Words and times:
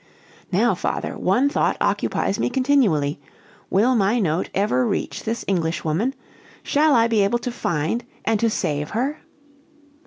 "Now, 0.51 0.73
father, 0.73 1.15
one 1.15 1.47
thought 1.47 1.77
occupies 1.79 2.39
me 2.39 2.49
continually: 2.49 3.19
will 3.69 3.93
my 3.93 4.17
note 4.17 4.49
ever 4.55 4.83
reach 4.83 5.25
this 5.25 5.45
Englishwoman? 5.47 6.15
Shall 6.63 6.95
I 6.95 7.07
be 7.07 7.23
able 7.23 7.37
to 7.37 7.51
find, 7.51 8.03
and 8.25 8.39
to 8.39 8.49
save 8.49 8.89
her?" 8.89 9.19